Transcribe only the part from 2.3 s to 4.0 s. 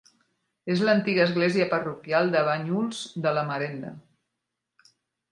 de Banyuls de la Marenda.